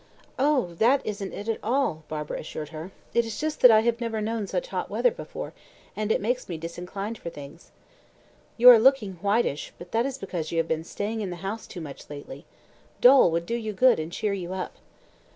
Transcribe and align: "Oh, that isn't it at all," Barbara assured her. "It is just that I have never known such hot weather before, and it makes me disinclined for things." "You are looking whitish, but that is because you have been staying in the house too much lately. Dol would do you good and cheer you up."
"Oh, 0.39 0.73
that 0.79 1.05
isn't 1.05 1.31
it 1.31 1.47
at 1.47 1.59
all," 1.61 2.01
Barbara 2.07 2.39
assured 2.39 2.69
her. 2.69 2.89
"It 3.13 3.23
is 3.23 3.39
just 3.39 3.61
that 3.61 3.69
I 3.69 3.81
have 3.81 4.01
never 4.01 4.19
known 4.19 4.47
such 4.47 4.69
hot 4.69 4.89
weather 4.89 5.11
before, 5.11 5.53
and 5.95 6.11
it 6.11 6.19
makes 6.19 6.49
me 6.49 6.57
disinclined 6.57 7.19
for 7.19 7.29
things." 7.29 7.69
"You 8.57 8.69
are 8.71 8.79
looking 8.79 9.19
whitish, 9.21 9.71
but 9.77 9.91
that 9.91 10.07
is 10.07 10.17
because 10.17 10.51
you 10.51 10.57
have 10.57 10.67
been 10.67 10.83
staying 10.83 11.21
in 11.21 11.29
the 11.29 11.35
house 11.45 11.67
too 11.67 11.81
much 11.81 12.09
lately. 12.09 12.47
Dol 12.99 13.29
would 13.29 13.45
do 13.45 13.53
you 13.55 13.73
good 13.73 13.99
and 13.99 14.11
cheer 14.11 14.33
you 14.33 14.53
up." 14.53 14.73